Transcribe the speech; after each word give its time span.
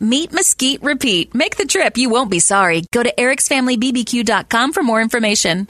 Meet 0.00 0.32
Mesquite 0.32 0.82
Repeat. 0.82 1.34
Make 1.34 1.56
the 1.56 1.64
trip. 1.64 1.96
You 1.96 2.10
won't 2.10 2.30
be 2.30 2.38
sorry. 2.38 2.84
Go 2.92 3.02
to 3.02 3.12
ericsfamilybbq.com 3.12 4.72
for 4.72 4.82
more 4.82 5.02
information. 5.02 5.66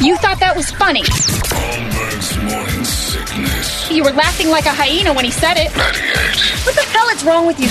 You 0.00 0.16
thought 0.16 0.40
that 0.40 0.54
was 0.56 0.70
funny. 0.72 1.02
Holmberg's 1.04 2.36
morning 2.38 2.84
sickness. 2.84 3.90
You 3.90 4.02
were 4.02 4.10
laughing 4.10 4.48
like 4.48 4.66
a 4.66 4.72
hyena 4.72 5.12
when 5.14 5.24
he 5.24 5.30
said 5.30 5.56
it. 5.56 5.74
98 5.76 6.66
What 6.66 6.74
the 6.74 6.82
hell 6.82 7.08
is 7.10 7.24
wrong 7.24 7.46
with 7.46 7.60
you? 7.60 7.68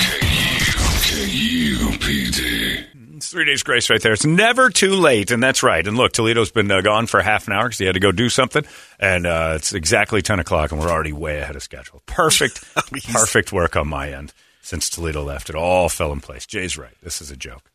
KUPD. 1.57 2.85
It's 3.18 3.29
three 3.29 3.45
days 3.45 3.63
grace 3.63 3.90
right 3.90 4.02
there. 4.02 4.13
It's 4.13 4.26
never 4.26 4.70
too 4.70 4.93
late, 4.93 5.31
and 5.31 5.43
that's 5.43 5.63
right. 5.63 5.85
And 5.85 5.98
look, 5.98 6.13
Toledo's 6.13 6.51
been 6.51 6.71
uh, 6.71 6.82
gone 6.82 7.07
for 7.07 7.21
half 7.21 7.48
an 7.48 7.54
hour 7.54 7.65
because 7.65 7.79
he 7.79 7.85
had 7.85 7.95
to 7.95 7.99
go 7.99 8.12
do 8.12 8.29
something, 8.29 8.63
and 8.99 9.26
uh, 9.26 9.54
it's 9.55 9.73
exactly 9.73 10.21
ten 10.21 10.40
o'clock, 10.40 10.71
and 10.71 10.79
we're 10.79 10.90
already 10.90 11.13
way 11.13 11.40
ahead 11.40 11.55
of 11.55 11.63
schedule. 11.63 12.01
Perfect, 12.05 12.63
perfect 13.12 13.51
work 13.51 13.76
on 13.76 13.88
my 13.88 14.12
end 14.13 14.34
since 14.68 14.90
Toledo 14.90 15.23
left. 15.23 15.49
It 15.49 15.55
all 15.55 15.87
fell 15.87 16.12
in 16.12 16.20
place. 16.20 16.46
Jay's 16.46 16.77
right. 16.77 16.93
This 17.01 17.21
is 17.21 17.32
a 17.32 17.37
joke. 17.37 17.71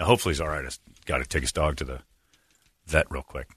Now, 0.00 0.06
hopefully, 0.06 0.32
he's 0.32 0.40
all 0.40 0.48
right. 0.48 0.64
He's 0.64 0.80
got 1.04 1.18
to 1.18 1.24
take 1.24 1.42
his 1.42 1.52
dog 1.52 1.76
to 1.76 1.84
the 1.84 2.00
vet 2.86 3.10
real 3.10 3.22
quick. 3.22 3.48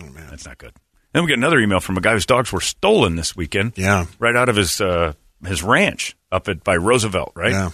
Oh, 0.00 0.08
man. 0.08 0.28
That's 0.30 0.46
not 0.46 0.56
good. 0.56 0.72
Then 1.12 1.22
we 1.22 1.28
get 1.28 1.36
another 1.36 1.60
email 1.60 1.80
from 1.80 1.98
a 1.98 2.00
guy 2.00 2.14
whose 2.14 2.24
dogs 2.24 2.50
were 2.50 2.62
stolen 2.62 3.16
this 3.16 3.36
weekend. 3.36 3.74
Yeah. 3.76 4.06
right 4.18 4.34
out 4.34 4.48
of 4.48 4.56
his 4.56 4.80
uh, 4.80 5.12
his 5.46 5.62
ranch 5.62 6.16
up 6.32 6.48
at 6.48 6.64
by 6.64 6.76
Roosevelt. 6.76 7.32
Right. 7.36 7.52
Yeah. 7.52 7.70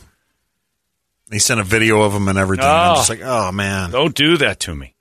He 1.31 1.39
sent 1.39 1.61
a 1.61 1.65
video 1.65 2.03
of 2.03 2.13
him 2.13 2.27
and 2.27 2.37
everything. 2.37 2.67
Oh. 2.67 2.69
I'm 2.69 2.97
just 2.97 3.09
like, 3.09 3.23
oh 3.23 3.53
man. 3.53 3.93
Don't 3.93 4.15
do 4.15 4.37
that 4.39 4.61
to 4.61 4.75
me. 4.75 4.95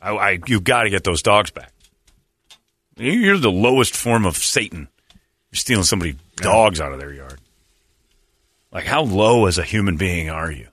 I, 0.00 0.10
I 0.12 0.38
you 0.46 0.60
got 0.60 0.84
to 0.84 0.90
get 0.90 1.04
those 1.04 1.22
dogs 1.22 1.50
back. 1.50 1.72
You're 2.96 3.38
the 3.38 3.52
lowest 3.52 3.94
form 3.94 4.24
of 4.24 4.38
Satan. 4.38 4.88
You're 5.50 5.58
stealing 5.58 5.84
somebody's 5.84 6.16
dogs 6.36 6.80
out 6.80 6.92
of 6.92 6.98
their 6.98 7.12
yard. 7.12 7.38
Like, 8.72 8.84
how 8.84 9.02
low 9.02 9.46
as 9.46 9.58
a 9.58 9.62
human 9.64 9.96
being 9.96 10.30
are 10.30 10.50
you? 10.50 10.68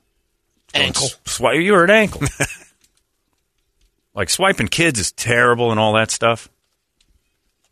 Ankle. 0.72 1.08
Swipe, 1.26 1.60
you're 1.60 1.84
an 1.84 1.90
ankle. 1.90 2.22
like 4.14 4.30
swiping 4.30 4.68
kids 4.68 4.98
is 4.98 5.12
terrible 5.12 5.70
and 5.70 5.78
all 5.80 5.92
that 5.94 6.10
stuff. 6.10 6.48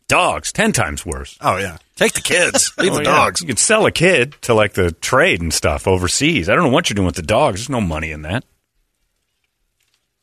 Dogs, 0.07 0.51
ten 0.51 0.71
times 0.71 1.05
worse. 1.05 1.37
Oh 1.41 1.57
yeah. 1.57 1.77
Take 1.95 2.13
the 2.13 2.21
kids. 2.21 2.73
Leave 2.77 2.91
Oh, 2.93 2.95
the 2.97 3.03
yeah. 3.03 3.15
dogs. 3.15 3.41
You 3.41 3.47
can 3.47 3.57
sell 3.57 3.85
a 3.85 3.91
kid 3.91 4.35
to 4.41 4.53
like 4.53 4.73
the 4.73 4.91
trade 4.91 5.41
and 5.41 5.53
stuff 5.53 5.87
overseas. 5.87 6.49
I 6.49 6.55
don't 6.55 6.63
know 6.65 6.71
what 6.73 6.89
you're 6.89 6.95
doing 6.95 7.05
with 7.05 7.15
the 7.15 7.21
dogs. 7.21 7.59
There's 7.61 7.69
no 7.69 7.81
money 7.81 8.11
in 8.11 8.23
that. 8.23 8.43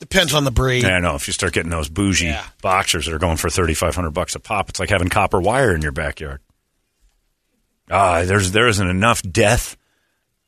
Depends 0.01 0.35
on 0.35 0.45
the 0.45 0.51
breed. 0.51 0.83
Yeah, 0.83 0.97
I 0.97 1.01
know. 1.01 1.15
If 1.15 1.27
you 1.27 1.33
start 1.33 1.53
getting 1.55 1.71
those 1.71 1.89
bougie 1.89 2.27
Yeah. 2.27 2.45
boxers 2.63 3.07
that 3.07 3.15
are 3.15 3.19
going 3.19 3.37
for 3.39 3.49
thirty 3.49 3.75
five 3.75 3.95
hundred 3.95 4.11
bucks 4.11 4.35
a 4.35 4.41
pop, 4.41 4.69
it's 4.69 4.79
like 4.81 4.91
having 4.91 5.09
copper 5.09 5.41
wire 5.41 5.75
in 5.75 5.81
your 5.83 5.93
backyard. 5.93 6.41
Ah, 7.91 8.25
there's 8.25 8.51
there 8.53 8.69
isn't 8.69 8.89
enough 8.89 9.23
death. 9.23 9.77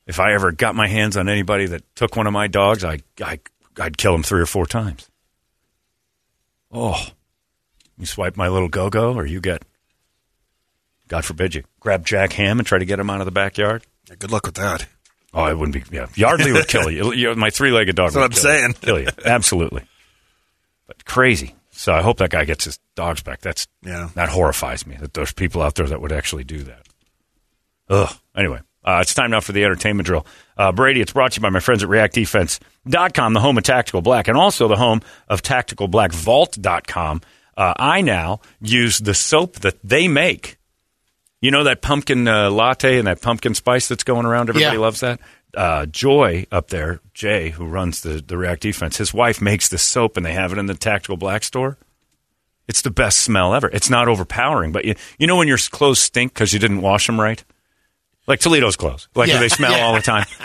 If 0.09 0.19
I 0.19 0.33
ever 0.33 0.51
got 0.51 0.73
my 0.73 0.87
hands 0.87 1.15
on 1.17 1.29
anybody 1.29 1.67
that 1.67 1.83
took 1.95 2.15
one 2.15 2.25
of 2.25 2.33
my 2.33 2.47
dogs, 2.47 2.83
I, 2.83 3.01
I 3.23 3.39
I'd 3.79 3.95
kill 3.95 4.15
him 4.15 4.23
three 4.23 4.41
or 4.41 4.47
four 4.47 4.65
times. 4.65 5.07
Oh, 6.71 6.99
you 7.95 8.07
swipe 8.07 8.35
my 8.35 8.47
little 8.47 8.69
go 8.69 8.89
go, 8.89 9.13
or 9.13 9.27
you 9.27 9.39
get, 9.39 9.63
God 11.07 11.25
forbid 11.25 11.53
you 11.53 11.63
grab 11.79 12.05
Jack 12.07 12.33
Ham 12.33 12.57
and 12.57 12.65
try 12.67 12.79
to 12.79 12.85
get 12.85 12.99
him 12.99 13.11
out 13.11 13.21
of 13.21 13.25
the 13.25 13.31
backyard. 13.31 13.85
Yeah, 14.09 14.15
good 14.17 14.31
luck 14.31 14.47
with 14.47 14.55
that. 14.55 14.87
Oh, 15.31 15.43
I 15.43 15.53
wouldn't 15.53 15.75
be. 15.75 15.95
Yeah, 15.95 16.07
Yardley 16.15 16.53
would 16.53 16.67
kill 16.67 16.89
you. 16.89 17.13
You- 17.13 17.35
My 17.35 17.51
three-legged 17.51 17.95
dog. 17.95 18.13
That's 18.13 18.15
what 18.15 18.21
would 18.23 18.31
I'm 18.31 18.33
kill 18.33 18.41
saying. 18.41 18.69
You. 18.69 18.73
Kill 18.81 18.99
you. 19.01 19.07
Absolutely. 19.25 19.83
But 20.87 21.05
crazy. 21.05 21.53
So 21.69 21.93
I 21.93 22.01
hope 22.01 22.17
that 22.17 22.31
guy 22.31 22.45
gets 22.45 22.65
his 22.65 22.79
dogs 22.95 23.21
back. 23.21 23.41
That's 23.41 23.67
Yeah. 23.85 24.09
That 24.15 24.29
horrifies 24.29 24.87
me 24.87 24.95
that 24.97 25.13
there's 25.13 25.33
people 25.33 25.61
out 25.61 25.75
there 25.75 25.85
that 25.85 26.01
would 26.01 26.11
actually 26.11 26.45
do 26.45 26.63
that. 26.63 26.87
Ugh. 27.89 28.11
Anyway, 28.35 28.59
uh, 28.83 28.99
it's 29.01 29.13
time 29.13 29.31
now 29.31 29.39
for 29.41 29.51
the 29.51 29.63
entertainment 29.63 30.05
drill. 30.07 30.25
Uh, 30.57 30.71
Brady, 30.71 31.01
it's 31.01 31.13
brought 31.13 31.33
to 31.33 31.37
you 31.39 31.41
by 31.41 31.49
my 31.49 31.59
friends 31.59 31.83
at 31.83 31.89
ReactDefense.com, 31.89 33.33
the 33.33 33.39
home 33.39 33.57
of 33.57 33.63
Tactical 33.63 34.01
Black, 34.01 34.27
and 34.27 34.37
also 34.37 34.67
the 34.67 34.75
home 34.77 35.01
of 35.27 35.41
TacticalBlackVault.com. 35.41 37.21
Uh, 37.57 37.73
I 37.77 38.01
now 38.01 38.39
use 38.61 38.99
the 38.99 39.13
soap 39.13 39.55
that 39.59 39.77
they 39.83 40.07
make. 40.07 40.57
You 41.41 41.51
know 41.51 41.63
that 41.65 41.81
pumpkin 41.81 42.27
uh, 42.27 42.49
latte 42.49 42.97
and 42.97 43.07
that 43.07 43.21
pumpkin 43.21 43.53
spice 43.53 43.87
that's 43.87 44.03
going 44.03 44.25
around? 44.25 44.49
Everybody 44.49 44.75
Yeah. 44.75 44.81
loves 44.81 44.99
that. 45.01 45.19
Uh, 45.55 45.85
Joy 45.87 46.45
up 46.51 46.67
there, 46.69 46.99
Jay, 47.13 47.49
who 47.49 47.65
runs 47.65 48.01
the, 48.01 48.21
the 48.25 48.37
React 48.37 48.61
Defense, 48.61 48.97
his 48.97 49.13
wife 49.13 49.41
makes 49.41 49.67
this 49.67 49.81
soap 49.81 50.15
and 50.15 50.25
they 50.25 50.33
have 50.33 50.51
it 50.51 50.57
in 50.59 50.67
the 50.67 50.75
Tactical 50.75 51.17
Black 51.17 51.43
store. 51.43 51.77
It's 52.67 52.83
the 52.83 52.91
best 52.91 53.19
smell 53.19 53.55
ever. 53.55 53.67
It's 53.73 53.89
not 53.89 54.07
overpowering, 54.07 54.71
but 54.71 54.85
you, 54.85 54.93
you 55.17 55.25
know 55.25 55.37
when 55.37 55.47
your 55.47 55.57
clothes 55.57 55.99
stink 55.99 56.33
because 56.35 56.53
you 56.53 56.59
didn't 56.59 56.81
wash 56.81 57.07
them 57.07 57.19
right? 57.19 57.43
Like 58.29 58.39
Toledo's 58.39 58.77
clothes. 58.77 59.09
Like 59.15 59.27
Yeah. 59.27 59.39
they 59.39 59.49
smell 59.49 59.71
Yeah. 59.71 59.83
all 59.85 59.93
the 59.95 60.01
time. 60.01 60.25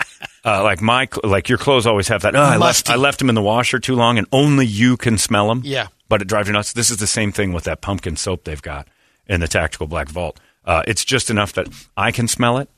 Uh, 0.47 0.61
like 0.61 0.79
my, 0.79 1.07
like 1.23 1.49
your 1.49 1.57
clothes 1.57 1.87
always 1.87 2.07
have 2.07 2.21
that. 2.21 2.35
Oh, 2.35 2.39
I 2.39 2.57
left, 2.57 2.87
I 2.91 2.97
left 2.97 3.17
them 3.17 3.29
in 3.29 3.35
the 3.35 3.41
washer 3.41 3.79
too 3.79 3.95
long, 3.95 4.19
and 4.19 4.27
only 4.31 4.67
you 4.67 4.95
can 4.95 5.17
smell 5.17 5.47
them. 5.47 5.61
Yeah. 5.65 5.87
but 6.07 6.21
it 6.21 6.27
drives 6.27 6.47
you 6.47 6.53
nuts. 6.53 6.73
This 6.73 6.91
is 6.91 6.97
the 6.97 7.07
same 7.07 7.31
thing 7.31 7.51
with 7.51 7.63
that 7.63 7.81
pumpkin 7.81 8.15
soap 8.15 8.43
they've 8.43 8.61
got 8.61 8.87
in 9.25 9.39
the 9.39 9.47
Tactical 9.47 9.87
Black 9.87 10.07
Vault. 10.07 10.39
Uh, 10.63 10.83
it's 10.85 11.03
just 11.03 11.31
enough 11.31 11.53
that 11.53 11.67
I 11.97 12.11
can 12.11 12.27
smell 12.27 12.59
it. 12.59 12.69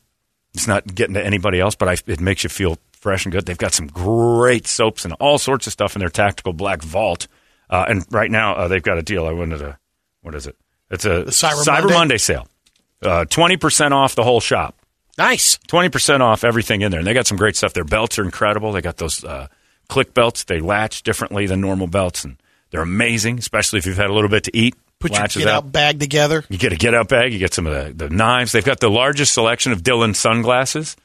It's 0.53 0.65
not 0.65 0.95
getting 0.95 1.15
to 1.15 1.25
anybody 1.25 1.59
else, 1.59 1.75
but 1.75 1.89
I, 1.89 1.97
it 2.09 2.21
makes 2.21 2.41
you 2.45 2.49
feel 2.49 2.77
fresh 2.93 3.25
and 3.25 3.33
good. 3.33 3.45
They've 3.45 3.57
got 3.57 3.73
some 3.73 3.87
great 3.87 4.65
soaps 4.65 5.03
and 5.03 5.13
all 5.19 5.37
sorts 5.37 5.67
of 5.67 5.73
stuff 5.73 5.93
in 5.93 5.99
their 5.99 6.07
Tactical 6.07 6.53
Black 6.53 6.81
Vault. 6.81 7.27
Uh, 7.69 7.83
and 7.89 8.05
right 8.11 8.31
now 8.31 8.55
uh, 8.55 8.69
they've 8.69 8.81
got 8.81 8.97
a 8.97 9.03
deal. 9.03 9.25
I 9.25 9.33
wanted 9.33 9.57
to. 9.57 9.77
What 10.21 10.35
is 10.35 10.47
it? 10.47 10.55
It's 10.89 11.03
a 11.03 11.25
Cyber 11.25 11.65
Monday? 11.81 11.93
Monday? 11.93 12.17
sale. 12.17 12.47
Uh, 13.01 13.25
Twenty 13.25 13.57
percent 13.57 13.93
off 13.93 14.15
the 14.15 14.23
whole 14.23 14.39
shop. 14.39 14.76
Nice. 15.17 15.57
Twenty 15.67 15.89
percent 15.89 16.21
off 16.21 16.43
everything 16.43 16.81
in 16.81 16.91
there, 16.91 16.99
and 16.99 17.07
they 17.07 17.13
got 17.13 17.27
some 17.27 17.37
great 17.37 17.55
stuff. 17.55 17.73
Their 17.73 17.83
belts 17.83 18.19
are 18.19 18.23
incredible. 18.23 18.71
They 18.71 18.81
got 18.81 18.97
those 18.97 19.23
uh, 19.23 19.47
click 19.89 20.13
belts. 20.13 20.43
They 20.43 20.59
latch 20.59 21.03
differently 21.03 21.47
than 21.47 21.61
normal 21.61 21.87
belts, 21.87 22.23
and 22.23 22.37
they're 22.71 22.81
amazing. 22.81 23.39
Especially 23.39 23.79
if 23.79 23.85
you've 23.85 23.97
had 23.97 24.09
a 24.09 24.13
little 24.13 24.29
bit 24.29 24.43
to 24.45 24.55
eat. 24.55 24.75
Put 24.99 25.11
your 25.11 25.27
get 25.27 25.47
out. 25.47 25.65
out 25.65 25.71
bag 25.71 25.99
together. 25.99 26.43
You 26.49 26.57
get 26.57 26.73
a 26.73 26.75
get 26.75 26.95
out 26.95 27.07
bag. 27.07 27.31
You 27.31 27.39
get 27.39 27.53
some 27.53 27.67
of 27.67 27.97
the, 27.97 28.07
the 28.07 28.13
knives. 28.13 28.51
They've 28.51 28.65
got 28.65 28.79
the 28.79 28.89
largest 28.89 29.33
selection 29.33 29.71
of 29.71 29.83
Dillon 29.83 30.15
sunglasses 30.15 30.95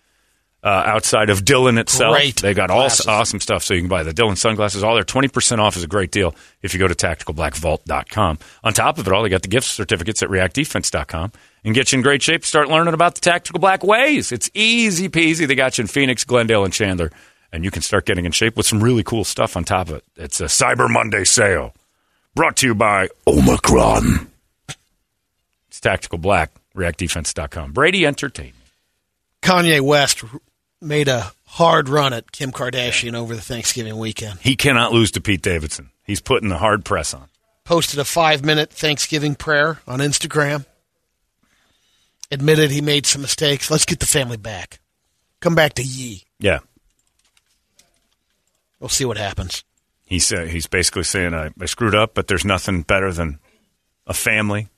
uh, 0.62 0.68
outside 0.68 1.28
of 1.28 1.44
Dillon 1.44 1.76
itself. 1.76 2.14
Great 2.14 2.36
They 2.36 2.54
got 2.54 2.70
all 2.70 2.80
glasses. 2.80 3.06
awesome 3.06 3.40
stuff. 3.40 3.62
So 3.64 3.74
you 3.74 3.80
can 3.80 3.88
buy 3.88 4.02
the 4.02 4.12
Dillon 4.12 4.36
sunglasses. 4.36 4.82
All 4.82 4.94
their 4.94 5.04
twenty 5.04 5.28
percent 5.28 5.60
off 5.60 5.76
is 5.76 5.84
a 5.84 5.88
great 5.88 6.10
deal 6.10 6.34
if 6.62 6.72
you 6.72 6.80
go 6.80 6.88
to 6.88 6.94
tacticalblackvault.com. 6.94 8.38
On 8.64 8.72
top 8.72 8.98
of 8.98 9.06
it 9.06 9.12
all, 9.12 9.22
they 9.22 9.28
got 9.28 9.42
the 9.42 9.48
gift 9.48 9.66
certificates 9.66 10.22
at 10.22 10.28
reactdefense.com 10.28 11.32
and 11.64 11.74
get 11.74 11.92
you 11.92 11.96
in 11.96 12.02
great 12.02 12.22
shape 12.22 12.44
start 12.44 12.68
learning 12.68 12.94
about 12.94 13.14
the 13.14 13.20
tactical 13.20 13.60
black 13.60 13.84
ways. 13.84 14.32
It's 14.32 14.50
easy 14.54 15.08
peasy. 15.08 15.46
They 15.46 15.54
got 15.54 15.78
you 15.78 15.82
in 15.82 15.88
Phoenix, 15.88 16.24
Glendale, 16.24 16.64
and 16.64 16.72
Chandler, 16.72 17.10
and 17.52 17.64
you 17.64 17.70
can 17.70 17.82
start 17.82 18.06
getting 18.06 18.24
in 18.24 18.32
shape 18.32 18.56
with 18.56 18.66
some 18.66 18.82
really 18.82 19.02
cool 19.02 19.24
stuff 19.24 19.56
on 19.56 19.64
top 19.64 19.88
of 19.88 19.96
it. 19.96 20.04
It's 20.16 20.40
a 20.40 20.44
Cyber 20.44 20.90
Monday 20.90 21.24
sale 21.24 21.74
brought 22.34 22.56
to 22.56 22.66
you 22.66 22.74
by 22.74 23.08
Omicron. 23.26 24.28
It's 25.68 25.80
Tactical 25.80 26.18
Black, 26.18 26.52
reactdefense.com. 26.74 27.72
Brady 27.72 28.06
Entertainment. 28.06 28.56
Kanye 29.42 29.80
West 29.80 30.22
made 30.80 31.08
a 31.08 31.32
hard 31.46 31.88
run 31.88 32.12
at 32.12 32.32
Kim 32.32 32.52
Kardashian 32.52 33.14
over 33.14 33.34
the 33.34 33.40
Thanksgiving 33.40 33.98
weekend. 33.98 34.38
He 34.40 34.56
cannot 34.56 34.92
lose 34.92 35.10
to 35.12 35.20
Pete 35.20 35.42
Davidson. 35.42 35.90
He's 36.04 36.20
putting 36.20 36.48
the 36.48 36.58
hard 36.58 36.84
press 36.84 37.14
on. 37.14 37.28
Posted 37.64 37.98
a 37.98 38.04
five 38.04 38.44
minute 38.44 38.72
Thanksgiving 38.72 39.34
prayer 39.34 39.80
on 39.86 40.00
Instagram. 40.00 40.66
Admitted 42.32 42.70
he 42.70 42.80
made 42.80 43.06
some 43.06 43.22
mistakes. 43.22 43.70
Let's 43.70 43.84
get 43.84 44.00
the 44.00 44.06
family 44.06 44.36
back. 44.38 44.80
Come 45.40 45.54
back 45.54 45.74
to 45.74 45.82
Ye. 45.82 46.24
Yeah. 46.40 46.60
We'll 48.80 48.88
see 48.88 49.04
what 49.04 49.16
happens. 49.18 49.62
He's, 50.06 50.32
uh, 50.32 50.42
he's 50.42 50.66
basically 50.66 51.04
saying, 51.04 51.34
I, 51.34 51.50
I 51.60 51.66
screwed 51.66 51.94
up, 51.94 52.14
but 52.14 52.26
there's 52.28 52.44
nothing 52.44 52.82
better 52.82 53.12
than 53.12 53.38
a 54.06 54.14
family. 54.14 54.68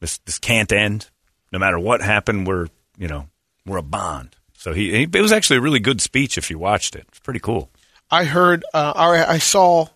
This, 0.00 0.18
this 0.18 0.38
can't 0.38 0.70
end. 0.72 1.08
No 1.52 1.58
matter 1.58 1.78
what 1.78 2.02
happened, 2.02 2.46
we're, 2.46 2.66
you 2.98 3.08
know, 3.08 3.28
we're 3.64 3.78
a 3.78 3.82
bond. 3.82 4.36
So 4.54 4.72
he, 4.72 4.90
he 4.90 5.02
it 5.04 5.20
was 5.22 5.32
actually 5.32 5.56
a 5.56 5.62
really 5.62 5.80
good 5.80 6.00
speech 6.00 6.36
if 6.38 6.50
you 6.50 6.58
watched 6.58 6.94
it. 6.94 7.04
It's 7.08 7.18
pretty 7.20 7.40
cool. 7.40 7.70
I 8.10 8.24
heard, 8.24 8.64
uh, 8.74 8.92
I 8.94 9.34
I 9.34 9.38
saw 9.38 9.86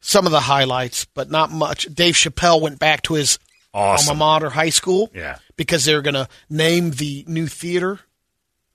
some 0.00 0.26
of 0.26 0.32
the 0.32 0.40
highlights, 0.40 1.06
but 1.06 1.30
not 1.30 1.50
much. 1.50 1.84
Dave 1.92 2.14
Chappelle 2.14 2.60
went 2.60 2.78
back 2.78 3.02
to 3.02 3.14
his 3.14 3.38
Awesome. 3.74 4.10
alma 4.10 4.18
mater, 4.18 4.50
high 4.50 4.68
school, 4.70 5.10
Yeah. 5.14 5.38
Because 5.56 5.84
they 5.84 5.94
were 5.94 6.02
going 6.02 6.14
to 6.14 6.28
name 6.50 6.90
the 6.92 7.24
new 7.28 7.46
theater 7.46 8.00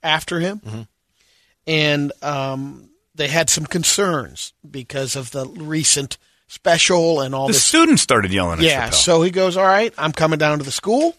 after 0.02 0.40
him, 0.40 0.60
Mm-hmm. 0.64 0.82
and 1.66 2.12
um, 2.22 2.90
they 3.14 3.28
had 3.28 3.50
some 3.50 3.66
concerns 3.66 4.52
because 4.68 5.16
of 5.16 5.30
the 5.32 5.46
recent 5.46 6.18
special 6.46 7.20
and 7.20 7.34
all 7.34 7.46
The 7.46 7.52
this 7.54 7.64
students 7.64 8.02
started 8.02 8.32
yelling 8.32 8.54
at 8.54 8.58
him. 8.60 8.64
Yeah, 8.66 8.90
so 8.90 9.22
he 9.22 9.30
goes, 9.30 9.56
"All 9.56 9.64
right, 9.66 9.92
I'm 9.98 10.12
coming 10.12 10.38
down 10.38 10.58
to 10.58 10.64
the 10.64 10.70
school. 10.70 11.16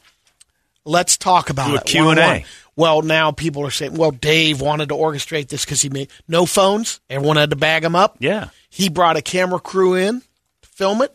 Let's 0.85 1.17
talk 1.17 1.49
about 1.49 1.67
Do 1.67 1.73
a 1.75 1.77
it." 1.79 1.85
Q&A. 1.85 2.05
one-on-one." 2.05 2.43
Well, 2.75 3.01
now 3.01 3.31
people 3.31 3.65
are 3.67 3.71
saying, 3.71 3.95
"Well, 3.95 4.11
Dave 4.11 4.61
wanted 4.61 4.89
to 4.89 4.95
orchestrate 4.95 5.49
this 5.49 5.65
because 5.65 5.81
he 5.81 5.89
made 5.89 6.09
no 6.27 6.45
phones. 6.45 7.01
Everyone 7.09 7.35
had 7.37 7.49
to 7.49 7.55
bag 7.57 7.83
him 7.83 7.95
up. 7.95 8.15
yeah. 8.19 8.49
He 8.69 8.87
brought 8.87 9.17
a 9.17 9.21
camera 9.21 9.59
crew 9.59 9.95
in 9.95 10.21
to 10.61 10.69
film 10.69 11.01
it, 11.01 11.13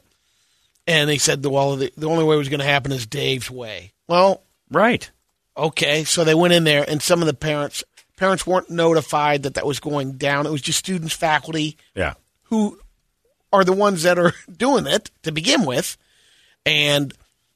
and 0.87 1.09
they 1.09 1.19
said, 1.19 1.45
"Well, 1.45 1.77
the, 1.77 1.93
the 1.97 2.09
only 2.09 2.25
way 2.25 2.35
it 2.35 2.39
was 2.39 2.49
going 2.49 2.61
to 2.61 2.67
happen 2.67 2.93
is 2.93 3.07
Dave's 3.07 3.51
way." 3.51 3.93
Well, 4.09 4.43
Right. 4.71 5.11
okay, 5.57 6.05
so 6.05 6.25
they 6.25 6.35
went 6.35 6.53
in 6.55 6.65
there, 6.65 6.85
and 6.89 7.01
some 7.03 7.21
of 7.21 7.27
the 7.27 7.35
parents 7.35 7.83
parents 8.17 8.47
weren't 8.47 8.71
notified 8.71 9.43
that 9.43 9.55
that 9.55 9.67
was 9.67 9.81
going 9.81 10.13
down. 10.13 10.47
It 10.47 10.51
was 10.53 10.63
just 10.63 10.79
students, 10.79 11.13
faculty, 11.15 11.77
Yeah. 11.97 12.15
who 12.45 12.79
are 13.53 13.65
the 13.65 13.73
ones 13.73 14.03
that 14.05 14.19
are 14.19 14.33
doing 14.57 14.87
it 14.87 15.11
to 15.25 15.33
begin 15.33 15.65
with. 15.65 15.97
And 16.67 17.13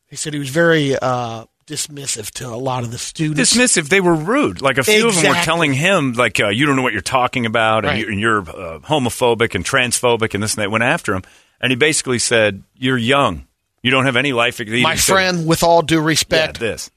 he 0.09 0.17
said 0.17 0.33
he 0.33 0.39
was 0.39 0.51
very 0.51 0.97
uh, 0.99 1.45
dismissive 1.67 2.31
to 2.33 2.49
a 2.49 2.57
lot 2.57 2.83
of 2.83 2.91
the 2.91 2.99
students. 2.99 3.55
dismissive. 3.55 3.89
They 3.89 4.01
were 4.01 4.15
rude. 4.15 4.61
Like 4.61 4.79
a 4.79 4.83
few 4.85 5.09
of 5.09 5.15
them 5.15 5.29
were 5.29 5.43
telling 5.43 5.73
him, 5.73 6.13
like, 6.15 6.41
uh, 6.41 6.49
you 6.49 6.67
don't 6.67 6.77
know 6.77 6.83
what 6.83 6.93
you're 6.93 7.03
talking 7.03 7.47
about, 7.47 7.85
and 7.85 7.93
Right. 7.93 8.01
you're, 8.01 8.11
and 8.11 8.21
you're 8.21 8.41
uh, 8.41 8.79
homophobic 8.81 9.55
and 9.55 9.65
transphobic, 9.65 10.35
and 10.35 10.43
this 10.43 10.55
and 10.55 10.63
that. 10.63 10.71
Went 10.71 10.85
after 10.85 11.15
him, 11.15 11.23
and 11.61 11.71
he 11.71 11.77
basically 11.77 12.19
said, 12.19 12.63
"You're 12.77 12.99
young. 12.99 13.47
You 13.83 13.91
don't 13.91 14.05
have 14.05 14.17
any 14.17 14.33
life." 14.33 14.61
My 14.61 14.97
said- 14.97 15.13
friend, 15.13 15.47
with 15.47 15.63
all 15.63 15.83
due 15.83 15.97
yeah, 15.97 16.05
respect, 16.05 16.61
this. 16.61 16.91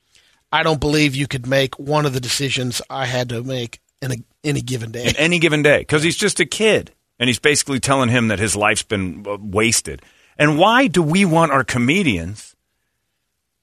I 0.51 0.63
don't 0.63 0.79
believe 0.79 1.15
you 1.15 1.27
could 1.27 1.47
make 1.47 1.79
one 1.79 2.05
of 2.05 2.13
the 2.13 2.19
decisions 2.19 2.81
I 2.89 3.05
had 3.05 3.29
to 3.29 3.41
make 3.41 3.79
in 4.01 4.11
a, 4.11 4.15
any 4.43 4.61
given 4.61 4.91
day. 4.91 5.07
In 5.07 5.15
any 5.15 5.39
given 5.39 5.63
day 5.63 5.79
because 5.79 6.03
he's 6.03 6.17
just 6.17 6.39
a 6.39 6.45
kid 6.45 6.91
and 7.19 7.29
he's 7.29 7.39
basically 7.39 7.79
telling 7.79 8.09
him 8.09 8.27
that 8.27 8.39
his 8.39 8.55
life's 8.55 8.83
been 8.83 9.25
uh, 9.27 9.37
wasted. 9.39 10.01
And 10.37 10.57
why 10.57 10.87
do 10.87 11.01
we 11.01 11.23
want 11.23 11.51
our 11.51 11.63
comedians 11.63 12.55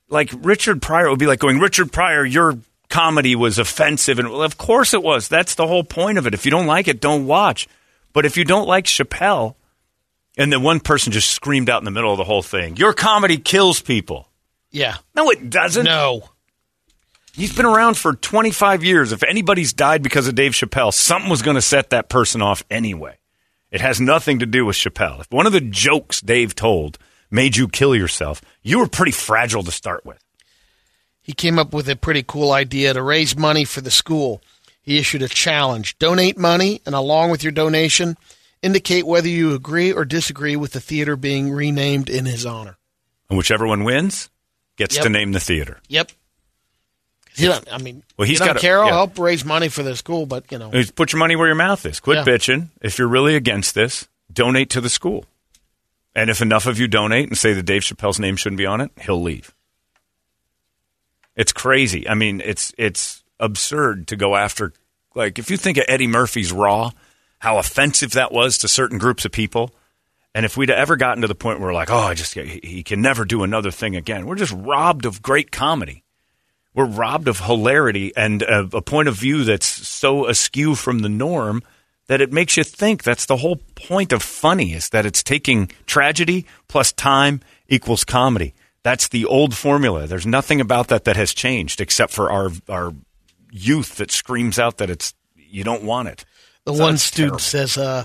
like 0.09 0.31
Richard 0.41 0.81
Pryor 0.81 1.11
would 1.11 1.19
be 1.19 1.27
like 1.27 1.41
going, 1.41 1.59
Richard 1.59 1.93
Pryor, 1.93 2.25
your 2.25 2.59
comedy 2.89 3.37
was 3.37 3.59
offensive. 3.59 4.19
And 4.19 4.31
well, 4.31 4.43
of 4.43 4.59
course 4.59 4.95
it 4.95 5.03
was. 5.03 5.29
That's 5.29 5.55
the 5.55 5.67
whole 5.67 5.85
point 5.85 6.19
of 6.19 6.27
it. 6.27 6.35
If 6.35 6.45
you 6.45 6.50
don't 6.50 6.67
like 6.67 6.89
it, 6.89 7.00
don't 7.00 7.27
watch. 7.27 7.69
But 8.12 8.25
if 8.25 8.37
you 8.37 8.45
don't 8.45 8.67
like 8.67 8.87
Chappelle, 8.87 9.55
and 10.38 10.50
then 10.52 10.62
one 10.62 10.81
person 10.81 11.12
just 11.12 11.31
screamed 11.31 11.69
out 11.69 11.81
in 11.82 11.85
the 11.85 11.90
middle 11.90 12.12
of 12.12 12.17
the 12.19 12.25
whole 12.25 12.43
thing, 12.43 12.76
your 12.76 12.94
comedy 12.94 13.37
kills 13.37 13.82
people. 13.82 14.29
yeah. 14.70 14.96
No, 15.14 15.31
it 15.31 15.50
doesn't. 15.50 15.85
No. 15.85 16.23
He's 17.35 17.55
been 17.55 17.67
around 17.67 17.96
for 17.96 18.14
25 18.14 18.82
years. 18.82 19.12
If 19.12 19.23
anybody's 19.23 19.73
died 19.73 20.02
because 20.02 20.26
of 20.26 20.35
Dave 20.35 20.52
Chappelle, 20.52 20.93
something 20.93 21.31
was 21.31 21.43
going 21.43 21.55
to 21.55 21.62
set 21.62 21.90
that 21.90 22.08
person 22.08 22.43
off 22.43 22.64
anyway. 22.70 23.19
It 23.70 23.81
has 23.81 24.00
nothing 24.00 24.38
to 24.38 24.46
do 24.46 24.64
with 24.64 24.76
Chappelle. 24.76 25.20
If 25.20 25.31
one 25.31 25.46
of 25.46 25.52
the 25.52 25.61
jokes 25.61 26.20
Dave 26.20 26.55
told 26.55 26.99
made 27.31 27.56
you 27.56 27.69
kill 27.69 27.94
yourself, 27.94 28.40
you 28.62 28.79
were 28.79 28.88
pretty 28.88 29.12
fragile 29.12 29.62
to 29.62 29.70
start 29.70 30.05
with. 30.06 30.25
He 31.20 31.32
came 31.32 31.58
up 31.58 31.75
with 31.75 31.88
a 31.88 31.94
pretty 31.94 32.25
cool 32.26 32.52
idea 32.52 32.94
to 32.94 33.02
raise 33.02 33.37
money 33.37 33.64
for 33.64 33.82
the 33.82 33.90
school. 33.90 34.40
He 34.81 34.99
issued 34.99 35.20
a 35.23 35.29
challenge 35.29 35.99
donate 35.99 36.38
money, 36.38 36.81
and 36.87 36.94
along 36.94 37.31
with 37.31 37.43
your 37.44 37.52
donation, 37.52 38.17
indicate 38.63 39.07
whether 39.07 39.29
you 39.29 39.55
agree 39.55 39.93
or 39.93 40.05
disagree 40.05 40.57
with 40.57 40.73
the 40.73 40.81
theater 40.81 41.17
being 41.17 41.51
renamed 41.53 42.09
in 42.11 42.25
his 42.27 42.45
honor. 42.47 42.77
And 43.29 43.37
whichever 43.39 43.67
one 43.67 43.85
wins 43.85 44.31
gets 44.77 44.95
Yep. 44.97 45.03
to 45.05 45.09
name 45.11 45.33
the 45.33 45.41
theater. 45.41 45.81
Yep. 45.89 46.13
He 47.37 47.47
don't, 47.47 47.73
I 47.73 47.79
mean, 47.79 48.03
Well, 48.17 48.27
he's 48.27 48.37
he 48.37 48.39
doesn't 48.39 48.55
gotta- 48.55 48.61
care. 48.61 48.81
I'll 48.81 48.87
yeah. 48.89 48.95
help 48.95 49.19
raise 49.19 49.45
money 49.45 49.69
for 49.69 49.83
the 49.85 49.95
school, 49.95 50.27
but, 50.27 50.51
you 50.51 50.59
know. 50.59 50.73
Just 50.73 50.97
Put 50.97 51.13
your 51.13 51.21
money 51.21 51.37
where 51.37 51.47
your 51.47 51.55
mouth 51.55 51.85
is. 51.87 52.01
Quit 52.01 52.19
Yeah. 52.19 52.25
bitching. 52.25 52.71
If 52.81 52.99
you're 52.99 53.07
really 53.07 53.37
against 53.37 53.75
this, 53.77 54.09
donate 54.33 54.71
to 54.71 54.81
the 54.81 54.89
school. 54.91 55.25
And 56.17 56.31
if 56.31 56.43
enough 56.43 56.67
of 56.67 56.81
you 56.81 56.89
donate 56.89 57.29
and 57.29 57.39
say 57.39 57.53
that 57.53 57.63
Dave 57.63 57.83
Chappelle's 57.83 58.19
name 58.19 58.35
shouldn't 58.37 58.59
be 58.59 58.67
on 58.67 58.81
it, 58.81 58.91
he'll 59.03 59.23
leave. 59.23 59.53
It's 61.37 61.53
crazy. 61.53 62.09
I 62.09 62.15
mean, 62.15 62.43
it's 62.45 62.73
it's 62.77 63.23
absurd 63.39 64.09
to 64.09 64.17
go 64.17 64.35
after 64.35 64.73
like 65.15 65.39
if 65.39 65.49
you 65.51 65.57
think 65.57 65.77
of 65.79 65.85
Eddie 65.87 66.09
Murphy's 66.09 66.51
Raw, 66.51 66.91
how 67.38 67.58
offensive 67.58 68.12
that 68.12 68.32
was 68.32 68.58
to 68.58 68.69
certain 68.69 68.99
groups 68.99 69.25
of 69.25 69.32
people. 69.32 69.70
And 70.35 70.44
if 70.44 70.56
we'd 70.56 70.70
ever 70.70 70.96
gotten 70.96 71.23
to 71.23 71.29
the 71.29 71.35
point 71.35 71.58
where 71.58 71.69
we're 71.69 71.75
like, 71.75 71.90
oh, 71.90 71.96
I 71.96 72.14
just 72.14 72.35
he, 72.35 72.82
can 72.82 73.00
never 73.00 73.25
do 73.25 73.43
another 73.43 73.70
thing 73.70 73.96
again, 73.96 74.26
we're 74.26 74.37
just 74.37 74.52
robbed 74.52 75.05
of 75.05 75.23
great 75.23 75.50
comedy. 75.50 76.05
We're 76.75 76.85
robbed 76.85 77.29
of 77.29 77.40
hilarity 77.40 78.12
and 78.17 78.43
a, 78.43 78.69
a 78.73 78.82
point 78.82 79.08
of 79.08 79.17
view 79.17 79.44
that's 79.44 79.67
so 79.67 80.26
askew 80.26 80.75
from 80.75 81.00
the 81.00 81.08
norm 81.08 81.62
that 82.06 82.20
it 82.20 82.32
makes 82.32 82.56
you 82.56 82.64
think. 82.64 83.02
That's 83.02 83.26
the 83.26 83.38
whole 83.38 83.56
point 83.75 84.12
of 84.12 84.23
funny 84.23 84.75
is 84.75 84.90
that 84.90 85.06
it's 85.06 85.23
taking 85.23 85.70
tragedy 85.87 86.46
plus 86.69 86.93
time 86.93 87.40
equals 87.69 88.05
comedy. 88.05 88.55
That's 88.82 89.08
the 89.08 89.25
old 89.25 89.55
formula. 89.55 90.06
There's 90.06 90.26
nothing 90.26 90.61
about 90.61 90.88
that 90.88 91.05
that 91.05 91.17
has 91.17 91.35
changed 91.35 91.81
except 91.81 92.12
for 92.12 92.31
our 92.31 92.50
our 92.69 92.94
youth 93.50 93.96
that 93.96 94.11
screams 94.11 94.58
out 94.58 94.79
that 94.79 94.90
it's 94.90 95.14
you 95.37 95.64
don't 95.64 95.82
want 95.82 96.08
it. 96.08 96.25
The 96.69 96.75
So 96.75 96.82
one 96.82 96.99
student 96.99 97.41
terrible. 97.41 97.69
says, 97.69 97.79
uh, 97.79 98.05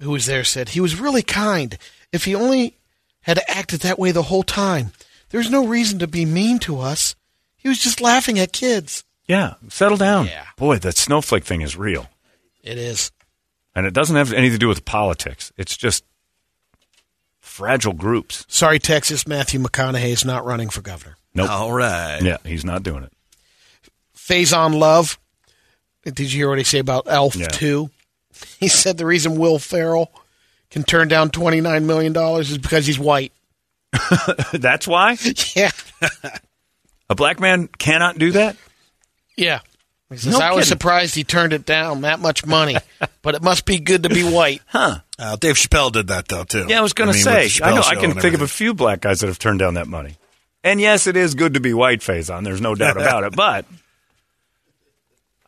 who 0.00 0.10
was 0.10 0.24
there 0.24 0.42
said, 0.44 0.70
he 0.70 0.80
was 0.80 0.98
really 0.98 1.20
kind. 1.22 1.76
If 2.12 2.24
he 2.24 2.34
only 2.34 2.76
had 3.20 3.40
acted 3.46 3.80
that 3.80 3.98
way 3.98 4.10
the 4.10 4.22
whole 4.22 4.42
time, 4.42 4.92
there's 5.28 5.50
no 5.50 5.66
reason 5.66 5.98
to 5.98 6.06
be 6.06 6.24
mean 6.24 6.58
to 6.60 6.80
us. 6.80 7.14
He 7.58 7.68
was 7.68 7.78
just 7.78 8.00
laughing 8.00 8.38
at 8.38 8.52
kids. 8.54 9.04
Yeah, 9.26 9.54
settle 9.68 9.98
down. 9.98 10.26
Yeah. 10.26 10.46
Boy, 10.56 10.78
that 10.78 10.96
snowflake 10.96 11.44
thing 11.44 11.60
is 11.60 11.76
real. 11.76 12.06
It 12.62 12.78
is. 12.78 13.12
And 13.74 13.86
it 13.86 13.92
doesn't 13.92 14.16
have 14.16 14.32
anything 14.32 14.54
to 14.54 14.58
do 14.58 14.68
with 14.68 14.86
politics. 14.86 15.52
It's 15.58 15.76
just 15.76 16.04
fragile 17.38 17.92
groups. 17.92 18.46
Sorry, 18.48 18.78
Texas, 18.78 19.26
Matthew 19.28 19.60
McConaughey 19.60 20.08
is 20.12 20.24
not 20.24 20.46
running 20.46 20.70
for 20.70 20.80
governor. 20.80 21.16
Nope. 21.34 21.50
All 21.50 21.72
right. 21.72 22.20
Yeah, 22.22 22.38
he's 22.46 22.64
not 22.64 22.82
doing 22.82 23.04
it. 23.04 23.12
Faizon 24.16 24.74
Love. 24.78 25.18
Did 26.14 26.32
you 26.32 26.40
hear 26.40 26.48
what 26.48 26.58
he 26.58 26.64
say 26.64 26.78
about 26.78 27.04
Elf 27.08 27.36
Yeah. 27.36 27.46
2? 27.48 27.90
He 28.60 28.68
said 28.68 28.96
the 28.98 29.06
reason 29.06 29.36
Will 29.36 29.58
Ferrell 29.58 30.12
can 30.70 30.84
turn 30.84 31.08
down 31.08 31.30
$29 31.30 31.82
million 31.84 32.16
is 32.40 32.56
because 32.58 32.86
he's 32.86 32.98
white. 32.98 33.32
That's 34.52 34.86
why 34.86 35.16
Yeah. 35.56 35.70
a 37.10 37.14
black 37.16 37.40
man 37.40 37.68
cannot 37.68 38.18
do 38.18 38.32
that. 38.32 38.56
Yeah. 39.36 39.60
He 40.10 40.18
says, 40.18 40.32
No 40.34 40.40
I 40.40 40.52
was 40.52 40.68
surprised 40.68 41.14
he 41.14 41.24
turned 41.24 41.52
it 41.52 41.66
down 41.66 42.02
that 42.02 42.20
much 42.20 42.46
money, 42.46 42.76
but 43.22 43.34
it 43.34 43.42
must 43.42 43.64
be 43.66 43.78
good 43.80 44.04
to 44.04 44.08
be 44.08 44.22
white. 44.22 44.62
Uh, 44.72 45.00
Dave 45.40 45.56
Chappelle 45.56 45.90
did 45.92 46.06
that 46.08 46.28
though 46.28 46.44
too. 46.44 46.66
Yeah, 46.68 46.78
I 46.78 46.82
was 46.82 46.92
going 46.92 47.12
to 47.12 47.18
say. 47.18 47.50
I 47.62 47.74
know. 47.74 47.82
I 47.82 47.96
can 47.96 48.12
and 48.12 48.20
think 48.20 48.34
of 48.34 48.42
a 48.42 48.48
few 48.48 48.72
black 48.72 49.00
guys 49.00 49.20
that 49.20 49.26
have 49.26 49.38
turned 49.38 49.58
down 49.58 49.74
that 49.74 49.86
money. 49.88 50.16
And 50.64 50.80
yes, 50.80 51.06
it 51.06 51.16
is 51.16 51.34
good 51.34 51.54
to 51.54 51.60
be 51.60 51.74
white 51.74 52.00
Faizon. 52.00 52.44
There's 52.44 52.60
no 52.60 52.74
doubt 52.74 52.96
about 52.96 53.24
it. 53.24 53.34
But 53.36 53.64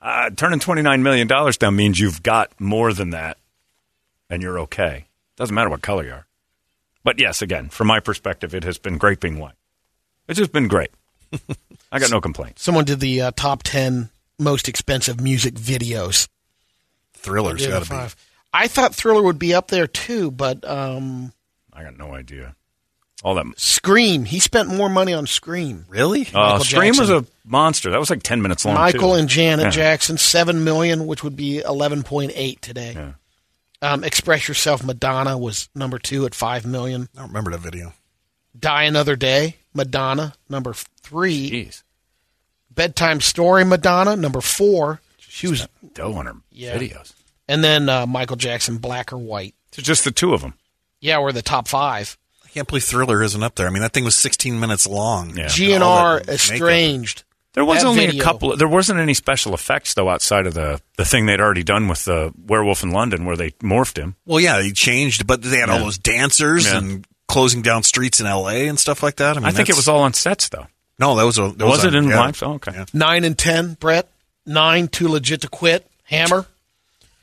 uh, 0.02 0.30
turning 0.30 0.60
twenty 0.60 0.82
nine 0.82 1.02
million 1.02 1.26
dollars 1.26 1.56
down 1.56 1.76
means 1.76 1.98
you've 1.98 2.22
got 2.22 2.58
more 2.60 2.92
than 2.92 3.10
that, 3.10 3.38
and 4.28 4.42
you're 4.42 4.58
okay. 4.60 5.06
Doesn't 5.36 5.54
matter 5.54 5.70
what 5.70 5.82
color 5.82 6.04
you 6.04 6.12
are. 6.12 6.26
But 7.02 7.18
yes, 7.18 7.40
again, 7.42 7.68
from 7.68 7.86
my 7.86 8.00
perspective, 8.00 8.54
it 8.54 8.64
has 8.64 8.78
been 8.78 8.98
great 8.98 9.20
being 9.20 9.38
white. 9.38 9.54
It's 10.28 10.38
just 10.38 10.52
been 10.52 10.68
great. 10.68 10.90
I 11.92 11.98
got 11.98 12.10
no 12.10 12.20
complaints. 12.20 12.62
Someone 12.62 12.84
did 12.84 13.00
the 13.00 13.22
uh, 13.22 13.30
top 13.34 13.62
10 13.62 14.10
most 14.38 14.68
expensive 14.68 15.20
music 15.20 15.54
videos. 15.54 16.28
Thriller's 17.14 17.66
got 17.66 17.84
to 17.84 17.90
be. 17.90 18.14
I 18.52 18.68
thought 18.68 18.94
Thriller 18.94 19.22
would 19.22 19.38
be 19.38 19.54
up 19.54 19.68
there 19.68 19.86
too, 19.86 20.30
but 20.30 20.68
um, 20.68 21.32
I 21.72 21.84
got 21.84 21.96
no 21.96 22.14
idea. 22.14 22.54
All 23.22 23.34
that. 23.34 23.44
Scream. 23.56 24.24
He 24.24 24.38
spent 24.40 24.68
more 24.68 24.88
money 24.88 25.12
on 25.12 25.26
Scream. 25.26 25.84
Really? 25.88 26.22
Uh, 26.32 26.38
Michael 26.58 26.64
Scream 26.64 26.94
was 26.96 27.10
a 27.10 27.26
monster. 27.44 27.90
That 27.90 28.00
was 28.00 28.08
like 28.10 28.22
ten 28.22 28.40
minutes 28.40 28.64
long. 28.64 28.74
Michael 28.76 29.12
too. 29.14 29.20
and 29.20 29.28
Janet 29.28 29.66
Yeah. 29.66 29.70
Jackson, 29.70 30.16
seven 30.16 30.64
million, 30.64 31.06
which 31.06 31.22
would 31.22 31.36
be 31.36 31.58
eleven 31.58 32.02
point 32.02 32.32
eight 32.34 32.62
today. 32.62 32.92
Yeah. 32.94 33.12
Um, 33.82 34.04
Express 34.04 34.46
Yourself, 34.48 34.84
Madonna 34.84 35.36
was 35.38 35.68
number 35.74 35.98
two 35.98 36.24
at 36.26 36.34
five 36.34 36.64
million. 36.66 37.08
I 37.14 37.20
don't 37.20 37.28
remember 37.28 37.50
that 37.52 37.60
video. 37.60 37.92
Die 38.58 38.82
Another 38.82 39.16
Day, 39.16 39.56
Madonna, 39.74 40.34
number 40.48 40.72
three. 40.74 41.50
Jeez, 41.50 41.82
Bedtime 42.70 43.20
Story, 43.20 43.64
Madonna, 43.64 44.16
number 44.16 44.40
four. 44.40 45.00
She 45.18 45.46
was, 45.48 45.66
dough 45.94 46.14
on 46.14 46.26
her 46.26 46.34
Yeah. 46.50 46.76
videos. 46.76 47.12
and 47.48 47.62
then 47.64 47.88
uh, 47.88 48.06
Michael 48.06 48.36
Jackson, 48.36 48.78
Black 48.78 49.12
or 49.12 49.18
White. 49.18 49.54
It's 49.72 49.82
just 49.86 50.04
the 50.04 50.10
two 50.10 50.34
of 50.34 50.40
them. 50.42 50.54
Yeah, 51.00 51.20
we're 51.20 51.32
the 51.32 51.42
top 51.42 51.66
five. 51.68 52.18
I 52.50 52.52
can't 52.54 52.66
believe 52.68 52.82
Thriller 52.84 53.22
isn't 53.22 53.42
up 53.42 53.54
there. 53.54 53.66
I 53.66 53.70
mean, 53.70 53.82
that 53.82 53.92
thing 53.92 54.04
was 54.04 54.16
16 54.16 54.58
minutes 54.58 54.86
long. 54.86 55.36
Yeah. 55.36 55.46
GNR 55.46 55.80
All 55.82 56.14
that. 56.18 56.28
Estranged, 56.28 57.22
There 57.54 57.64
was 57.64 57.82
That 57.82 57.88
only 57.88 58.06
video. 58.06 58.20
a 58.20 58.24
couple. 58.24 58.56
There 58.56 58.66
wasn't 58.68 58.98
any 59.00 59.14
special 59.14 59.54
effects 59.54 59.94
though 59.94 60.08
outside 60.08 60.46
of 60.46 60.54
the 60.54 60.80
the 60.96 61.04
thing 61.04 61.26
they'd 61.26 61.40
already 61.40 61.62
done 61.62 61.86
with 61.88 62.04
the 62.04 62.32
werewolf 62.46 62.82
in 62.82 62.90
London, 62.90 63.24
where 63.24 63.36
they 63.36 63.50
morphed 63.62 63.96
him. 63.96 64.16
Well, 64.26 64.40
yeah, 64.40 64.60
he 64.62 64.72
changed, 64.72 65.26
but 65.26 65.42
they 65.42 65.58
had 65.58 65.70
all 65.70 65.78
those 65.78 65.98
dancers 65.98 66.66
Yeah. 66.66 66.78
and 66.78 67.06
closing 67.28 67.62
down 67.62 67.84
streets 67.84 68.20
in 68.20 68.26
L.A. 68.26 68.66
and 68.66 68.78
stuff 68.78 69.02
like 69.02 69.16
that. 69.16 69.36
I, 69.36 69.40
mean, 69.40 69.46
I 69.46 69.52
think 69.52 69.68
it 69.68 69.76
was 69.76 69.86
all 69.88 70.00
on 70.02 70.12
sets 70.12 70.48
though. 70.48 70.66
no, 70.98 71.14
that 71.16 71.24
was 71.24 71.38
a 71.38 71.50
that 71.56 71.66
Was, 71.66 71.84
a- 71.84 71.88
it 71.88 71.94
in 71.94 72.08
yeah. 72.08 72.18
live? 72.20 72.42
Oh, 72.42 72.54
okay. 72.54 72.72
Yeah. 72.74 72.84
Nine 72.92 73.22
and 73.24 73.38
ten, 73.38 73.74
Brett. 73.74 74.08
Nine, 74.44 74.88
too 74.88 75.08
legit 75.08 75.42
to 75.42 75.48
quit. 75.48 75.86
Hammer. 76.04 76.46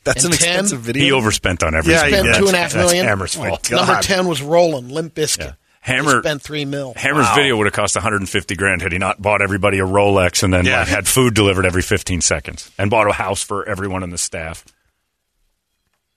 That's 0.07 0.23
And 0.25 0.33
an 0.33 0.39
10? 0.39 0.49
expensive 0.49 0.79
video. 0.81 1.03
He 1.03 1.11
overspent 1.11 1.63
on 1.63 1.75
everything. 1.75 1.99
Yeah, 1.99 2.05
he 2.07 2.11
Spent 2.13 2.25
did. 2.33 2.39
two 2.39 2.47
and 2.47 2.55
a 2.55 2.59
half 2.59 2.73
That's. 2.73 3.05
Hammer's 3.05 3.37
Oh 3.37 3.43
fault. 3.43 3.69
God. 3.69 3.85
Number 3.87 4.01
ten 4.01 4.27
was 4.27 4.41
Rollin', 4.41 4.89
Limp 4.89 5.13
Bizkit. 5.13 5.39
Yeah. 5.39 5.51
They 5.85 5.93
Hammer 5.93 6.21
spent 6.21 6.41
three 6.41 6.65
mil. 6.65 6.93
Hammer's 6.97 7.29
video 7.35 7.55
would 7.57 7.65
have 7.67 7.73
cost 7.73 7.95
150 7.95 8.55
grand 8.55 8.81
had 8.81 8.91
he 8.91 8.97
not 8.97 9.21
bought 9.21 9.41
everybody 9.41 9.79
a 9.79 9.85
Rolex 9.85 10.43
and 10.43 10.53
then 10.53 10.65
Yeah. 10.65 10.79
like, 10.79 10.87
had 10.89 11.07
food 11.07 11.33
delivered 11.33 11.65
every 11.65 11.81
15 11.81 12.19
seconds 12.21 12.69
and 12.77 12.89
bought 12.89 13.07
a 13.09 13.13
house 13.13 13.41
for 13.41 13.67
everyone 13.69 14.03
in 14.03 14.09
the 14.09 14.17
staff. 14.17 14.65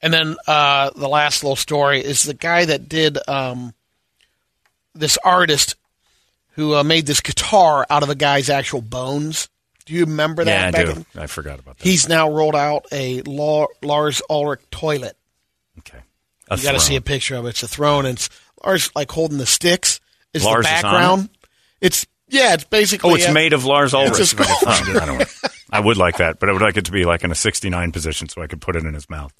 And 0.02 0.12
then 0.12 0.36
uh, 0.46 0.90
the 0.96 1.08
last 1.08 1.44
little 1.44 1.56
story 1.56 2.00
is 2.00 2.22
the 2.24 2.34
guy 2.34 2.64
that 2.64 2.88
did 2.88 3.18
um, 3.28 3.74
this 4.94 5.18
artist 5.24 5.76
who 6.54 6.74
uh, 6.74 6.82
made 6.82 7.06
this 7.06 7.20
guitar 7.20 7.86
out 7.90 8.02
of 8.02 8.08
a 8.10 8.14
guy's 8.14 8.50
actual 8.50 8.80
bones. 8.82 9.48
Do 9.90 9.96
you 9.96 10.04
remember 10.04 10.44
that? 10.44 10.72
yeah, 10.74 10.80
I 10.80 10.84
do. 10.84 10.90
in- 10.92 11.06
I 11.16 11.26
forgot 11.26 11.58
about 11.58 11.78
that. 11.78 11.84
he's 11.84 12.08
now 12.08 12.30
rolled 12.30 12.54
out 12.54 12.86
a 12.92 13.22
La- 13.22 13.66
Lars 13.82 14.22
Ulrich 14.30 14.60
toilet. 14.70 15.16
okay. 15.80 15.98
You 16.48 16.62
got 16.62 16.72
to 16.72 16.80
see 16.80 16.94
a 16.94 17.00
picture 17.00 17.34
of 17.34 17.44
it. 17.46 17.50
It's 17.50 17.62
a 17.64 17.68
throne, 17.68 18.06
and 18.06 18.16
it's 18.16 18.30
Lars 18.64 18.90
like 18.94 19.10
holding 19.10 19.38
the 19.38 19.46
sticks. 19.46 19.98
Is 20.32 20.44
Lars 20.44 20.64
the 20.64 20.70
is 20.78 20.84
on 20.84 20.92
background? 20.92 21.28
It's 21.80 22.06
yeah. 22.28 22.54
It's 22.54 22.62
basically 22.62 23.10
Oh, 23.10 23.14
it's 23.16 23.26
uh, 23.26 23.32
made 23.32 23.52
of 23.52 23.64
Lars 23.64 23.94
Ulrich. 23.94 24.10
It's 24.10 24.20
a 24.20 24.26
skull. 24.26 24.46
I, 24.68 25.06
don't 25.06 25.18
know. 25.18 25.24
I 25.70 25.80
would 25.80 25.96
like 25.96 26.18
that, 26.18 26.38
but 26.38 26.48
I 26.48 26.52
would 26.52 26.62
like 26.62 26.76
it 26.76 26.84
to 26.84 26.92
be 26.92 27.04
like 27.04 27.24
in 27.24 27.32
a 27.32 27.34
69 27.34 27.90
position 27.90 28.28
so 28.28 28.42
I 28.42 28.46
could 28.46 28.60
put 28.60 28.76
it 28.76 28.84
in 28.84 28.94
his 28.94 29.10
mouth. 29.10 29.32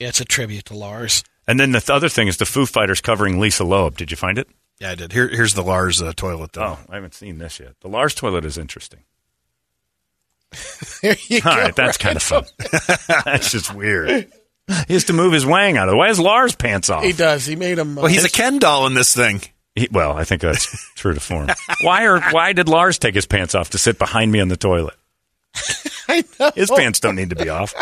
Yeah, 0.00 0.08
it's 0.08 0.20
a 0.20 0.24
tribute 0.24 0.64
to 0.66 0.76
Lars. 0.76 1.22
And 1.46 1.60
then 1.60 1.70
the 1.70 1.78
th- 1.80 1.90
other 1.90 2.08
thing 2.08 2.26
is 2.26 2.38
the 2.38 2.44
Foo 2.44 2.66
Fighters 2.66 3.00
covering 3.00 3.38
Lisa 3.38 3.62
Loeb. 3.64 3.96
Did 3.96 4.10
you 4.10 4.16
find 4.16 4.36
it? 4.36 4.48
Yeah, 4.80 4.90
I 4.90 4.94
did. 4.96 5.12
Here, 5.12 5.28
here's 5.28 5.54
the 5.54 5.62
Lars 5.62 6.02
uh, 6.02 6.12
toilet 6.14 6.52
though. 6.52 6.62
Oh, 6.62 6.78
I 6.90 6.96
haven't 6.96 7.14
seen 7.14 7.38
this 7.38 7.58
yet. 7.60 7.74
The 7.80 7.88
Lars 7.88 8.14
toilet 8.14 8.44
is 8.44 8.58
interesting. 8.58 9.00
There 11.02 11.16
you 11.28 11.40
All 11.44 11.54
go. 11.54 11.60
right, 11.60 11.76
that's 11.76 11.98
kind 11.98 12.16
of 12.16 12.22
fun. 12.22 12.44
that's 13.24 13.50
just 13.52 13.74
weird. 13.74 14.30
He 14.88 14.94
has 14.94 15.04
to 15.04 15.12
move 15.12 15.32
his 15.32 15.46
wang 15.46 15.76
out 15.76 15.86
of 15.88 15.92
the 15.92 15.96
way. 15.96 16.06
Why 16.06 16.10
is 16.10 16.18
Lars 16.18 16.56
pants 16.56 16.90
off? 16.90 17.04
He 17.04 17.12
does. 17.12 17.46
He 17.46 17.54
made 17.54 17.78
him. 17.78 17.96
Uh, 17.96 18.02
Well, 18.02 18.10
he's 18.10 18.24
a 18.24 18.28
Ken 18.28 18.58
doll 18.58 18.88
in 18.88 18.94
this 18.94 19.14
thing. 19.14 19.40
He, 19.76 19.86
well, 19.92 20.16
I 20.16 20.24
think 20.24 20.42
that's 20.42 20.92
true 20.96 21.14
to 21.14 21.20
form. 21.20 21.50
Why 21.82 22.06
are 22.06 22.20
why 22.32 22.52
did 22.52 22.68
Lars 22.68 22.98
take 22.98 23.14
his 23.14 23.26
pants 23.26 23.54
off 23.54 23.70
to 23.70 23.78
sit 23.78 23.96
behind 23.96 24.32
me 24.32 24.40
on 24.40 24.48
the 24.48 24.56
toilet? 24.56 24.94
I 26.08 26.24
know. 26.40 26.50
His 26.56 26.68
pants 26.68 26.98
don't 26.98 27.14
need 27.14 27.30
to 27.30 27.36
be 27.36 27.48
off. 27.48 27.74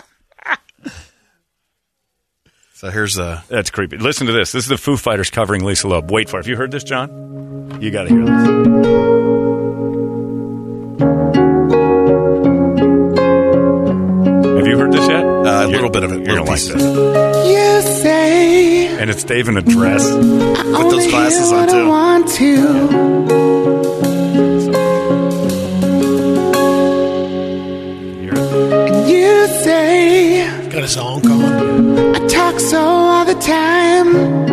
So 2.74 2.90
here's 2.90 3.18
uh 3.18 3.40
That's 3.48 3.70
creepy. 3.70 3.96
Listen 3.96 4.26
to 4.26 4.34
this. 4.34 4.52
This 4.52 4.64
is 4.64 4.68
the 4.68 4.76
Foo 4.76 4.98
Fighters 4.98 5.30
covering 5.30 5.64
Lisa 5.64 5.88
Loeb. 5.88 6.10
Wait 6.10 6.28
for 6.28 6.36
it. 6.36 6.40
Have 6.40 6.48
you 6.48 6.56
heard 6.56 6.70
this, 6.70 6.84
John? 6.84 7.78
You 7.80 7.90
got 7.90 8.02
to 8.02 8.08
hear 8.10 8.24
this. 8.26 9.53
A 15.64 15.68
little 15.68 15.90
bit 15.90 16.04
of 16.04 16.12
it. 16.12 16.26
You're 16.26 16.36
little 16.36 16.44
gonna 16.44 16.50
like 16.50 16.60
this. 16.60 16.82
You 17.50 17.82
say 18.02 18.86
And 18.98 19.10
it's 19.10 19.24
Dave 19.24 19.48
in 19.48 19.56
a 19.56 19.62
dress. 19.62 20.08
Put 20.10 20.90
those 20.90 21.06
glasses 21.08 21.52
on 21.52 21.68
I 21.68 21.72
too. 21.72 21.88
want 21.88 22.28
to. 22.28 23.64
You 27.34 28.20
hear 28.20 28.34
it? 28.34 29.08
You 29.08 29.46
say 29.62 30.68
got 30.70 30.82
his 30.82 30.96
own 30.96 31.22
on. 31.22 32.14
I 32.16 32.26
talk 32.28 32.60
so 32.60 32.78
all 32.80 33.24
the 33.24 33.34
time. 33.34 34.43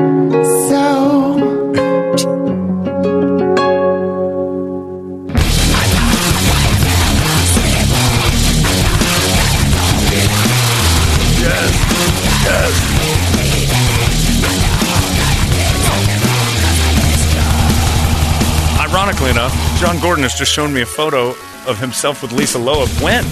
Ironically 19.21 19.39
enough, 19.39 19.79
John 19.79 19.99
Gordon 19.99 20.23
has 20.23 20.33
just 20.33 20.51
shown 20.51 20.73
me 20.73 20.81
a 20.81 20.85
photo 20.85 21.29
of 21.67 21.77
himself 21.79 22.23
with 22.23 22.31
Lisa 22.31 22.57
Loeb. 22.57 22.89
When? 23.03 23.23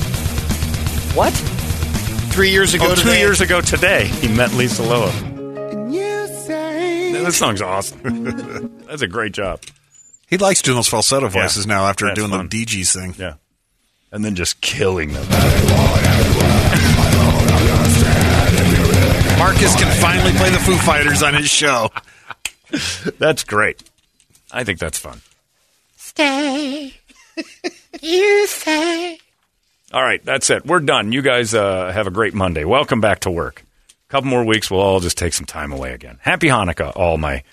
What? 1.15 1.33
Three 2.31 2.51
years 2.51 2.75
ago 2.75 2.85
Oh, 2.91 2.95
two 2.95 3.01
today. 3.01 3.19
years 3.19 3.41
ago 3.41 3.59
today, 3.59 4.05
he 4.05 4.27
met 4.27 4.53
Lisa 4.53 4.83
Loeb. 4.83 5.11
you 5.91 6.27
This 7.25 7.37
song's 7.37 7.63
awesome. 7.63 8.23
That's 8.85 9.01
a 9.01 9.07
great 9.07 9.31
job. 9.31 9.61
He 10.27 10.37
likes 10.37 10.61
doing 10.61 10.75
those 10.75 10.87
falsetto 10.87 11.27
voices 11.27 11.65
now 11.65 11.85
after 11.87 12.05
That's 12.05 12.19
doing 12.19 12.29
fun. 12.29 12.45
the 12.45 12.49
Dee 12.49 12.65
Gees 12.65 12.93
thing. 12.93 13.15
Yeah. 13.17 13.33
And 14.11 14.23
then 14.23 14.35
just 14.35 14.61
killing 14.61 15.13
them. 15.13 15.25
Marcus 19.39 19.75
can 19.75 19.91
finally 19.99 20.33
play 20.33 20.51
the 20.51 20.59
Foo 20.59 20.75
Fighters 20.75 21.23
on 21.23 21.33
his 21.33 21.49
show. 21.49 21.89
That's 23.17 23.43
great. 23.43 23.81
I 24.51 24.63
think 24.63 24.77
that's 24.79 24.97
fun. 24.99 25.21
Stay. 26.09 26.93
you 28.01 28.47
say. 28.47 29.19
All 29.93 30.01
right, 30.01 30.23
that's 30.25 30.49
it. 30.49 30.65
We're 30.65 30.79
done. 30.79 31.11
You 31.11 31.21
guys 31.21 31.53
uh, 31.53 31.91
have 31.91 32.07
a 32.07 32.11
great 32.11 32.33
Monday. 32.33 32.65
Welcome 32.65 32.99
back 32.99 33.21
to 33.21 33.31
work. 33.31 33.63
A 33.91 34.11
couple 34.11 34.29
more 34.29 34.43
weeks, 34.43 34.69
we'll 34.71 34.81
all 34.81 34.99
just 34.99 35.17
take 35.17 35.33
some 35.33 35.45
time 35.45 35.71
away 35.71 35.93
again. 35.93 36.17
Happy 36.21 36.47
Hanukkah, 36.47 36.95
all 36.95 37.17
my 37.17 37.43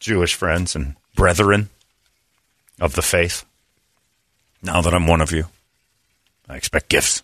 Jewish 0.00 0.34
friends 0.34 0.74
and 0.74 0.96
brethren 1.14 1.68
of 2.80 2.94
the 2.94 3.02
faith. 3.02 3.44
Now 4.62 4.80
that 4.82 4.92
I'm 4.94 5.06
one 5.06 5.20
of 5.20 5.32
you, 5.32 5.46
I 6.48 6.56
expect 6.56 6.88
gifts. 6.88 7.22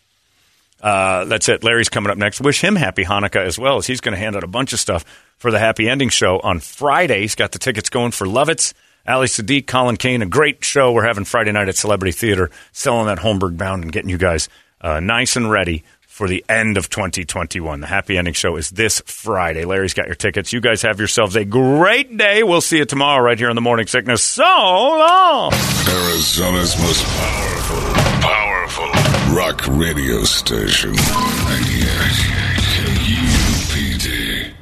Uh, 0.81 1.25
that's 1.25 1.49
it. 1.49 1.65
Larry's 1.65 1.89
coming 1.89 2.11
up 2.11 2.19
next. 2.19 2.41
Wish 2.41 2.63
him 2.63 2.77
happy 2.77 3.05
Hanukkah 3.05 3.45
as 3.45 3.59
well, 3.59 3.79
as 3.79 3.87
he's 3.87 4.01
going 4.01 4.15
to 4.15 4.19
hand 4.19 4.37
out 4.37 4.45
a 4.45 4.49
bunch 4.49 4.73
of 4.73 4.79
stuff 4.79 5.05
for 5.37 5.51
the 5.51 5.59
Happy 5.59 5.89
Ending 5.89 6.11
Show 6.11 6.39
on 6.39 6.61
Friday. 6.61 7.21
He's 7.23 7.35
got 7.35 7.53
the 7.53 7.59
tickets 7.59 7.91
going 7.91 8.13
for 8.13 8.27
Lovitz, 8.27 8.73
Ali 9.09 9.27
Siddiq, 9.27 9.67
Colin 9.67 9.97
Kane. 9.97 10.23
A 10.23 10.27
great 10.27 10.65
show 10.65 10.93
we're 10.93 11.07
having 11.07 11.25
Friday 11.25 11.53
night 11.53 11.69
at 11.69 11.77
Celebrity 11.77 12.13
Theater, 12.13 12.51
selling 12.73 13.07
that 13.07 13.19
Holmberg 13.19 13.57
bound 13.57 13.85
and 13.85 13.93
getting 13.93 14.11
you 14.11 14.19
guys 14.19 14.49
uh, 14.81 15.01
nice 15.01 15.37
and 15.37 15.51
ready 15.51 15.85
for 16.01 16.29
the 16.29 16.45
end 16.49 16.79
of 16.79 16.89
2021. 16.89 17.81
The 17.81 17.87
Happy 17.87 18.17
Ending 18.17 18.33
Show 18.33 18.57
is 18.57 18.71
this 18.71 19.03
Friday. 19.05 19.67
Larry's 19.67 19.93
got 19.93 20.07
your 20.07 20.15
tickets. 20.15 20.51
You 20.53 20.61
guys 20.61 20.81
have 20.83 20.99
yourselves 20.99 21.37
a 21.37 21.45
great 21.45 22.17
day. 22.17 22.43
We'll 22.43 22.63
see 22.63 22.79
you 22.79 22.87
tomorrow 22.87 23.23
right 23.23 23.39
here 23.39 23.51
on 23.51 23.55
the 23.55 23.61
Morning 23.61 23.87
Sickness. 23.87 24.23
So 24.23 24.43
long. 24.43 25.53
Arizona's 25.53 26.75
most 26.81 27.05
powerful, 27.19 27.81
powerful 28.23 29.37
rock 29.37 29.67
radio 29.69 30.25
station. 30.25 30.93
98 30.93 31.87
KUPD. 31.87 32.56